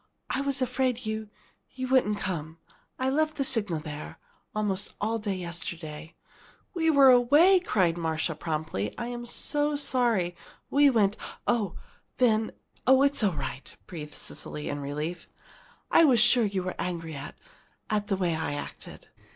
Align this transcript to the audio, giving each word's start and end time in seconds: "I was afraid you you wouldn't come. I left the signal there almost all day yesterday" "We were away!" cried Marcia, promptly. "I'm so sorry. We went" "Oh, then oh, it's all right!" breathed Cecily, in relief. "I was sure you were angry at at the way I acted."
"I 0.31 0.41
was 0.41 0.63
afraid 0.63 1.05
you 1.05 1.29
you 1.69 1.87
wouldn't 1.87 2.17
come. 2.17 2.57
I 2.97 3.07
left 3.11 3.35
the 3.37 3.43
signal 3.43 3.81
there 3.81 4.17
almost 4.55 4.95
all 4.99 5.19
day 5.19 5.35
yesterday" 5.35 6.15
"We 6.73 6.89
were 6.89 7.11
away!" 7.11 7.59
cried 7.59 7.99
Marcia, 7.99 8.33
promptly. 8.33 8.95
"I'm 8.97 9.27
so 9.27 9.75
sorry. 9.75 10.35
We 10.71 10.89
went" 10.89 11.17
"Oh, 11.47 11.75
then 12.17 12.51
oh, 12.87 13.03
it's 13.03 13.21
all 13.23 13.33
right!" 13.35 13.77
breathed 13.85 14.15
Cecily, 14.15 14.69
in 14.69 14.79
relief. 14.79 15.27
"I 15.91 16.03
was 16.05 16.19
sure 16.19 16.45
you 16.45 16.63
were 16.63 16.73
angry 16.79 17.13
at 17.13 17.37
at 17.87 18.07
the 18.07 18.17
way 18.17 18.35
I 18.35 18.55
acted." 18.55 19.07